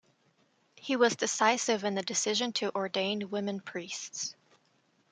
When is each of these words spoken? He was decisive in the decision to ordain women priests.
He 0.77 0.95
was 0.95 1.15
decisive 1.15 1.83
in 1.83 1.93
the 1.93 2.01
decision 2.01 2.53
to 2.53 2.75
ordain 2.75 3.29
women 3.29 3.59
priests. 3.59 4.33